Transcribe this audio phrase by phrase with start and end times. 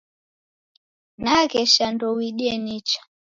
[1.23, 3.01] Nagesha ndouidie nicha.